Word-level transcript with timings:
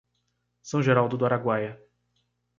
São 0.63 0.81
Geraldo 0.81 1.15
do 1.15 1.25
Araguaia 1.27 1.79